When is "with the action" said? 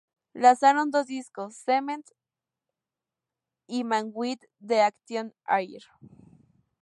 4.11-5.31